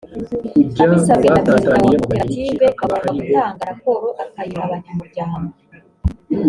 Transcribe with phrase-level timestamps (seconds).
[0.83, 5.53] abisabwe na perezida wa koperative agomba gutanga raporo akayiha abanyamuryango